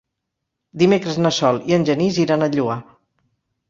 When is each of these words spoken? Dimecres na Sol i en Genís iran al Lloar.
Dimecres 0.85 1.21
na 1.25 1.33
Sol 1.41 1.63
i 1.69 1.79
en 1.79 1.87
Genís 1.93 2.21
iran 2.27 2.51
al 2.51 2.61
Lloar. 2.61 2.83